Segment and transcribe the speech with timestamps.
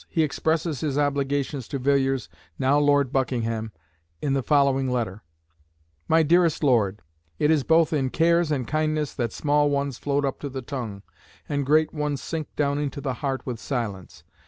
[0.09, 3.71] He expresses his obligations to Villiers, now Lord Buckingham,
[4.19, 5.21] in the following letter:
[6.07, 7.03] "MY DEAREST LORD,
[7.37, 11.03] It is both in cares and kindness that small ones float up to the tongue,
[11.47, 14.23] and great ones sink down into the heart with silence.